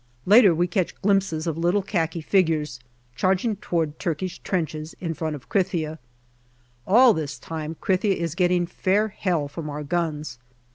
Later 0.25 0.55
we 0.55 0.65
catch 0.65 0.99
glimpses 1.03 1.45
of 1.45 1.59
little 1.59 1.83
khaki 1.83 2.21
figures 2.21 2.79
charging 3.15 3.55
towards 3.57 3.97
Turkish 3.99 4.39
trenches 4.39 4.95
in 4.99 5.13
front 5.13 5.35
of 5.35 5.47
Krithia. 5.47 5.99
All 6.87 7.13
this 7.13 7.37
time 7.37 7.75
Krithia 7.79 8.15
is 8.15 8.33
getting 8.33 8.65
fair 8.65 9.09
hell 9.09 9.47
from 9.47 9.69
our 9.69 9.83
guns. 9.83 10.39